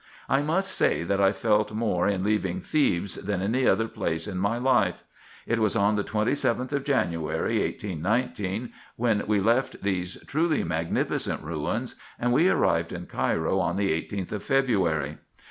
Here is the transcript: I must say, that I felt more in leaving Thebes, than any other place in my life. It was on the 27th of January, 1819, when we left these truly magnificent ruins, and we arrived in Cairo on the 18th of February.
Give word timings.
I 0.27 0.41
must 0.41 0.71
say, 0.73 1.03
that 1.03 1.21
I 1.21 1.31
felt 1.31 1.71
more 1.73 2.07
in 2.07 2.23
leaving 2.23 2.59
Thebes, 2.59 3.17
than 3.17 3.39
any 3.43 3.67
other 3.67 3.87
place 3.87 4.25
in 4.27 4.39
my 4.39 4.57
life. 4.57 5.03
It 5.45 5.59
was 5.59 5.75
on 5.75 5.95
the 5.95 6.03
27th 6.03 6.73
of 6.73 6.83
January, 6.83 7.59
1819, 7.61 8.71
when 8.95 9.21
we 9.27 9.39
left 9.39 9.83
these 9.83 10.17
truly 10.25 10.63
magnificent 10.63 11.43
ruins, 11.43 11.97
and 12.17 12.33
we 12.33 12.49
arrived 12.49 12.91
in 12.91 13.05
Cairo 13.05 13.59
on 13.59 13.75
the 13.77 13.91
18th 13.91 14.31
of 14.31 14.41
February. 14.43 15.19